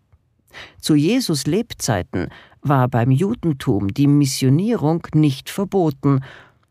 Zu 0.79 0.96
Jesus 0.96 1.46
Lebzeiten 1.46 2.29
war 2.62 2.88
beim 2.88 3.12
Judentum 3.12 3.94
die 3.94 4.08
Missionierung 4.08 5.06
nicht 5.13 5.50
verboten, 5.50 6.22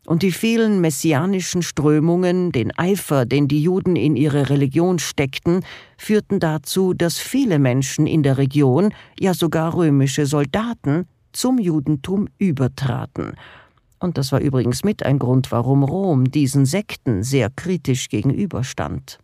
und 0.07 0.23
die 0.23 0.31
vielen 0.31 0.79
messianischen 0.79 1.61
Strömungen, 1.61 2.53
den 2.53 2.71
Eifer, 2.77 3.25
den 3.25 3.49
die 3.49 3.61
Juden 3.61 3.97
in 3.97 4.15
ihre 4.15 4.49
Religion 4.49 4.99
steckten, 4.99 5.65
führten 5.97 6.39
dazu, 6.39 6.93
dass 6.93 7.19
viele 7.19 7.59
Menschen 7.59 8.07
in 8.07 8.23
der 8.23 8.37
Region, 8.37 8.93
ja 9.19 9.33
sogar 9.33 9.75
römische 9.75 10.25
Soldaten, 10.25 11.07
zum 11.37 11.59
Judentum 11.59 12.27
übertraten. 12.37 13.35
Und 13.99 14.17
das 14.17 14.31
war 14.31 14.39
übrigens 14.39 14.83
mit 14.83 15.03
ein 15.03 15.19
Grund, 15.19 15.51
warum 15.51 15.83
Rom 15.83 16.31
diesen 16.31 16.65
Sekten 16.65 17.23
sehr 17.23 17.49
kritisch 17.49 18.09
gegenüberstand. 18.09 19.19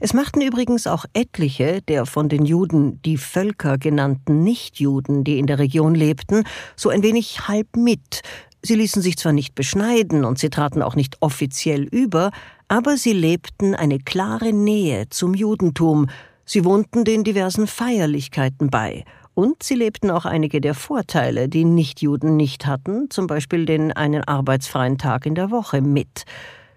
Es 0.00 0.12
machten 0.12 0.40
übrigens 0.40 0.88
auch 0.88 1.04
etliche 1.12 1.82
der 1.82 2.06
von 2.06 2.28
den 2.28 2.44
Juden 2.44 3.00
die 3.02 3.16
Völker 3.16 3.78
genannten 3.78 4.42
Nichtjuden, 4.42 5.22
die 5.22 5.38
in 5.38 5.46
der 5.46 5.60
Region 5.60 5.94
lebten, 5.94 6.44
so 6.74 6.88
ein 6.88 7.04
wenig 7.04 7.46
halb 7.46 7.76
mit. 7.76 8.22
Sie 8.62 8.74
ließen 8.74 9.02
sich 9.02 9.16
zwar 9.16 9.32
nicht 9.32 9.54
beschneiden 9.54 10.24
und 10.24 10.38
sie 10.38 10.50
traten 10.50 10.82
auch 10.82 10.96
nicht 10.96 11.16
offiziell 11.20 11.82
über, 11.82 12.32
aber 12.66 12.96
sie 12.96 13.12
lebten 13.12 13.74
eine 13.74 13.98
klare 13.98 14.52
Nähe 14.52 15.08
zum 15.10 15.34
Judentum, 15.34 16.08
sie 16.44 16.64
wohnten 16.64 17.04
den 17.04 17.22
diversen 17.22 17.68
Feierlichkeiten 17.68 18.70
bei 18.70 19.04
und 19.34 19.62
sie 19.62 19.74
lebten 19.74 20.10
auch 20.10 20.24
einige 20.24 20.60
der 20.60 20.74
Vorteile, 20.74 21.48
die 21.48 21.64
Nichtjuden 21.64 22.36
nicht 22.36 22.66
hatten, 22.66 23.10
zum 23.10 23.26
Beispiel 23.26 23.66
den 23.66 23.92
einen 23.92 24.24
arbeitsfreien 24.24 24.98
Tag 24.98 25.26
in 25.26 25.34
der 25.34 25.50
Woche 25.50 25.80
mit. 25.80 26.24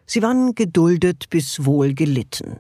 Sie 0.06 0.22
waren 0.22 0.56
geduldet 0.56 1.30
bis 1.30 1.66
wohl 1.66 1.94
gelitten. 1.94 2.60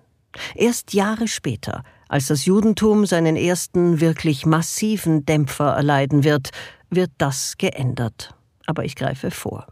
Erst 0.53 0.93
Jahre 0.93 1.27
später, 1.27 1.83
als 2.09 2.27
das 2.27 2.45
Judentum 2.45 3.05
seinen 3.05 3.35
ersten 3.35 4.01
wirklich 4.01 4.45
massiven 4.45 5.25
Dämpfer 5.25 5.73
erleiden 5.75 6.23
wird, 6.23 6.49
wird 6.89 7.11
das 7.17 7.57
geändert. 7.57 8.35
Aber 8.65 8.83
ich 8.83 8.95
greife 8.95 9.31
vor. 9.31 9.67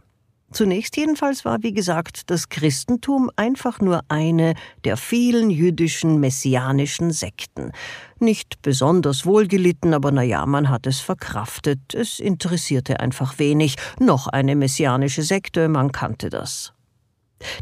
Zunächst 0.52 0.96
jedenfalls 0.96 1.44
war, 1.44 1.62
wie 1.62 1.72
gesagt, 1.72 2.30
das 2.30 2.48
Christentum 2.48 3.30
einfach 3.34 3.80
nur 3.80 4.02
eine 4.08 4.54
der 4.84 4.96
vielen 4.96 5.50
jüdischen 5.50 6.20
messianischen 6.20 7.10
Sekten. 7.10 7.72
Nicht 8.20 8.62
besonders 8.62 9.26
wohlgelitten, 9.26 9.94
aber 9.94 10.12
na 10.12 10.22
ja, 10.22 10.46
man 10.46 10.70
hat 10.70 10.86
es 10.86 11.00
verkraftet. 11.00 11.94
Es 11.94 12.20
interessierte 12.20 13.00
einfach 13.00 13.38
wenig. 13.38 13.76
Noch 13.98 14.28
eine 14.28 14.54
messianische 14.54 15.22
Sekte, 15.22 15.68
man 15.68 15.90
kannte 15.90 16.30
das. 16.30 16.72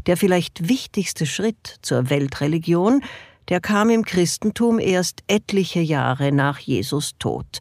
Der 0.05 0.15
vielleicht 0.15 0.69
wichtigste 0.69 1.25
Schritt 1.25 1.77
zur 1.81 2.09
Weltreligion, 2.09 3.01
der 3.49 3.59
kam 3.59 3.89
im 3.89 4.05
Christentum 4.05 4.79
erst 4.79 5.23
etliche 5.27 5.81
Jahre 5.81 6.31
nach 6.31 6.59
Jesus 6.59 7.13
Tod 7.17 7.59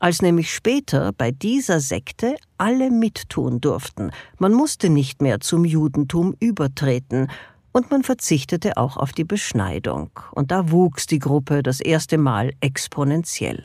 als 0.00 0.22
nämlich 0.22 0.52
später 0.52 1.12
bei 1.12 1.30
dieser 1.30 1.78
Sekte 1.78 2.34
alle 2.58 2.90
mittun 2.90 3.60
durften, 3.60 4.10
man 4.38 4.52
musste 4.52 4.90
nicht 4.90 5.22
mehr 5.22 5.38
zum 5.40 5.64
Judentum 5.64 6.34
übertreten, 6.40 7.28
und 7.72 7.92
man 7.92 8.02
verzichtete 8.02 8.76
auch 8.76 8.96
auf 8.96 9.12
die 9.12 9.24
Beschneidung, 9.24 10.10
und 10.32 10.50
da 10.50 10.72
wuchs 10.72 11.06
die 11.06 11.20
Gruppe 11.20 11.62
das 11.62 11.80
erste 11.80 12.18
Mal 12.18 12.52
exponentiell. 12.60 13.64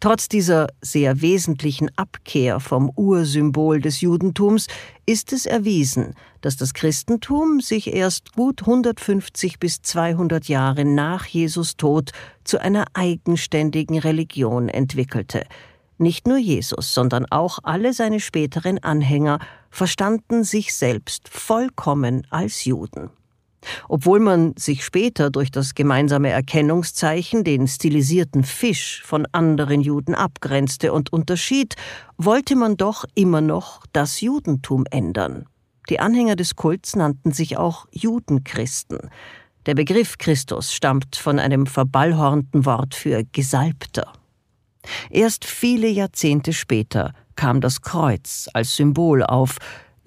Trotz 0.00 0.28
dieser 0.28 0.68
sehr 0.80 1.20
wesentlichen 1.20 1.90
Abkehr 1.96 2.60
vom 2.60 2.90
Ursymbol 2.90 3.80
des 3.80 4.00
Judentums 4.00 4.66
ist 5.06 5.32
es 5.32 5.46
erwiesen, 5.46 6.14
dass 6.40 6.56
das 6.56 6.74
Christentum 6.74 7.60
sich 7.60 7.92
erst 7.92 8.32
gut 8.34 8.62
150 8.62 9.58
bis 9.58 9.82
200 9.82 10.48
Jahre 10.48 10.84
nach 10.84 11.26
Jesus 11.26 11.76
Tod 11.76 12.12
zu 12.44 12.60
einer 12.60 12.86
eigenständigen 12.94 13.98
Religion 13.98 14.68
entwickelte. 14.68 15.44
Nicht 15.98 16.26
nur 16.28 16.38
Jesus, 16.38 16.94
sondern 16.94 17.26
auch 17.26 17.58
alle 17.64 17.92
seine 17.92 18.20
späteren 18.20 18.78
Anhänger 18.78 19.40
verstanden 19.70 20.44
sich 20.44 20.74
selbst 20.74 21.28
vollkommen 21.28 22.26
als 22.30 22.64
Juden. 22.64 23.10
Obwohl 23.88 24.20
man 24.20 24.54
sich 24.56 24.84
später 24.84 25.30
durch 25.30 25.50
das 25.50 25.74
gemeinsame 25.74 26.30
Erkennungszeichen, 26.30 27.44
den 27.44 27.66
stilisierten 27.66 28.44
Fisch, 28.44 29.02
von 29.04 29.26
anderen 29.32 29.80
Juden 29.80 30.14
abgrenzte 30.14 30.92
und 30.92 31.12
unterschied, 31.12 31.74
wollte 32.16 32.56
man 32.56 32.76
doch 32.76 33.04
immer 33.14 33.40
noch 33.40 33.84
das 33.92 34.20
Judentum 34.20 34.84
ändern. 34.90 35.46
Die 35.88 36.00
Anhänger 36.00 36.36
des 36.36 36.56
Kults 36.56 36.96
nannten 36.96 37.32
sich 37.32 37.56
auch 37.56 37.86
Judenchristen. 37.90 39.10
Der 39.66 39.74
Begriff 39.74 40.18
Christus 40.18 40.72
stammt 40.72 41.16
von 41.16 41.38
einem 41.38 41.66
verballhornten 41.66 42.64
Wort 42.64 42.94
für 42.94 43.24
Gesalbter. 43.32 44.12
Erst 45.10 45.44
viele 45.44 45.88
Jahrzehnte 45.88 46.52
später 46.52 47.12
kam 47.36 47.60
das 47.60 47.82
Kreuz 47.82 48.48
als 48.52 48.76
Symbol 48.76 49.22
auf, 49.22 49.56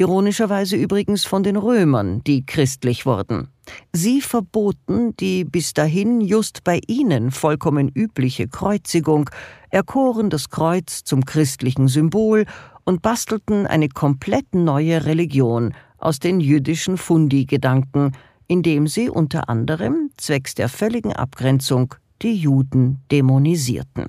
ironischerweise 0.02 0.76
übrigens 0.76 1.26
von 1.26 1.44
den 1.44 1.56
Römern, 1.56 2.24
die 2.24 2.44
christlich 2.44 3.06
wurden. 3.06 3.50
Sie 3.94 4.20
verboten 4.20 5.16
die 5.18 5.46
bis 5.46 5.76
dahin 5.76 6.22
just 6.22 6.64
bei 6.64 6.82
ihnen 6.88 7.30
vollkommen 7.30 7.88
übliche 7.88 8.48
Kreuzigung, 8.48 9.30
erkoren 9.70 10.32
das 10.32 10.50
Kreuz 10.50 11.04
zum 11.04 11.24
christlichen 11.24 11.88
Symbol 11.88 12.46
und 12.84 13.04
bastelten 13.04 13.68
eine 13.68 13.90
komplett 13.90 14.56
neue 14.56 15.06
Religion 15.06 15.76
aus 16.00 16.18
den 16.18 16.40
jüdischen 16.40 16.98
Fundi-Gedanken, 16.98 18.14
indem 18.48 18.88
sie 18.88 19.08
unter 19.08 19.50
anderem 19.50 20.10
zwecks 20.18 20.56
der 20.56 20.68
völligen 20.68 21.14
Abgrenzung 21.14 21.94
die 22.24 22.34
Juden 22.34 23.04
dämonisierten. 23.12 24.08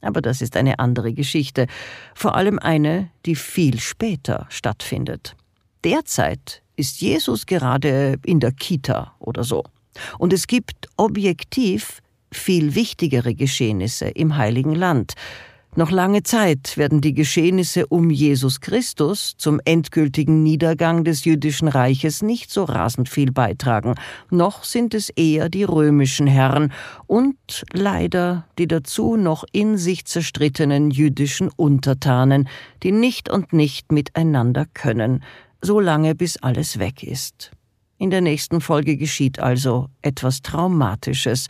Aber 0.00 0.20
das 0.20 0.42
ist 0.42 0.56
eine 0.56 0.78
andere 0.78 1.12
Geschichte, 1.12 1.66
vor 2.14 2.36
allem 2.36 2.58
eine, 2.58 3.10
die 3.26 3.34
viel 3.34 3.80
später 3.80 4.46
stattfindet. 4.48 5.34
Derzeit 5.84 6.62
ist 6.76 7.00
Jesus 7.00 7.46
gerade 7.46 8.18
in 8.24 8.40
der 8.40 8.52
Kita 8.52 9.14
oder 9.18 9.42
so. 9.44 9.64
Und 10.18 10.32
es 10.32 10.46
gibt 10.46 10.88
objektiv 10.96 12.00
viel 12.30 12.74
wichtigere 12.74 13.34
Geschehnisse 13.34 14.08
im 14.08 14.36
heiligen 14.36 14.74
Land, 14.74 15.14
Noch 15.78 15.92
lange 15.92 16.24
Zeit 16.24 16.76
werden 16.76 17.00
die 17.00 17.14
Geschehnisse 17.14 17.86
um 17.86 18.10
Jesus 18.10 18.60
Christus 18.60 19.36
zum 19.36 19.60
endgültigen 19.64 20.42
Niedergang 20.42 21.04
des 21.04 21.24
jüdischen 21.24 21.68
Reiches 21.68 22.20
nicht 22.20 22.50
so 22.50 22.64
rasend 22.64 23.08
viel 23.08 23.30
beitragen, 23.30 23.94
noch 24.28 24.64
sind 24.64 24.92
es 24.92 25.08
eher 25.10 25.48
die 25.48 25.62
römischen 25.62 26.26
Herren 26.26 26.72
und 27.06 27.64
leider 27.72 28.44
die 28.58 28.66
dazu 28.66 29.14
noch 29.14 29.44
in 29.52 29.78
sich 29.78 30.04
zerstrittenen 30.04 30.90
jüdischen 30.90 31.48
Untertanen, 31.54 32.48
die 32.82 32.90
nicht 32.90 33.30
und 33.30 33.52
nicht 33.52 33.92
miteinander 33.92 34.66
können, 34.74 35.22
so 35.62 35.78
lange 35.78 36.16
bis 36.16 36.38
alles 36.38 36.80
weg 36.80 37.04
ist. 37.04 37.52
In 37.98 38.10
der 38.10 38.20
nächsten 38.20 38.60
Folge 38.60 38.96
geschieht 38.96 39.38
also 39.38 39.90
etwas 40.02 40.42
Traumatisches, 40.42 41.46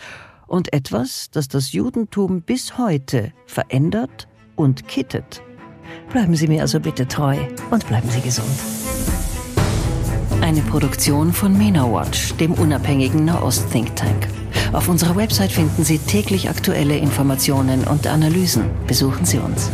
und 0.48 0.72
etwas, 0.72 1.30
das 1.30 1.46
das 1.46 1.72
Judentum 1.72 2.42
bis 2.42 2.76
heute 2.76 3.32
verändert 3.46 4.26
und 4.56 4.88
kittet. 4.88 5.42
Bleiben 6.10 6.34
Sie 6.34 6.48
mir 6.48 6.62
also 6.62 6.80
bitte 6.80 7.06
treu 7.06 7.36
und 7.70 7.86
bleiben 7.86 8.10
Sie 8.10 8.20
gesund. 8.20 8.48
Eine 10.40 10.62
Produktion 10.62 11.32
von 11.32 11.56
MENA 11.56 11.92
Watch, 11.92 12.34
dem 12.34 12.54
unabhängigen 12.54 13.24
Nahost-Think 13.24 13.94
Tank. 13.96 14.28
Auf 14.72 14.88
unserer 14.88 15.16
Website 15.16 15.52
finden 15.52 15.84
Sie 15.84 15.98
täglich 15.98 16.48
aktuelle 16.48 16.96
Informationen 16.96 17.84
und 17.84 18.06
Analysen. 18.06 18.64
Besuchen 18.86 19.24
Sie 19.24 19.38
uns. 19.38 19.70